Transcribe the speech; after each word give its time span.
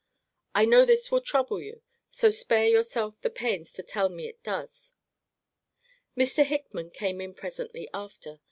I 0.55 0.65
know 0.65 0.83
this 0.83 1.11
will 1.11 1.21
trouble 1.21 1.61
you: 1.61 1.83
so 2.09 2.31
spare 2.31 2.67
yourself 2.67 3.21
the 3.21 3.29
pains 3.29 3.71
to 3.73 3.83
tell 3.83 4.09
me 4.09 4.25
it 4.27 4.41
does. 4.41 4.93
Mr. 6.17 6.43
Hickman 6.43 6.89
came 6.89 7.21
in 7.21 7.35
presently 7.35 7.87
after. 7.93 8.39